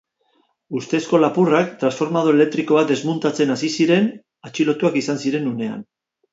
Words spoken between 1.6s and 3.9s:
transformadore elektriko bat desmuntatzen ari